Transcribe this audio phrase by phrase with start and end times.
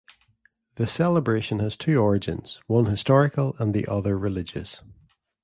[0.77, 4.81] The celebration has two origins, one historical and the other religious.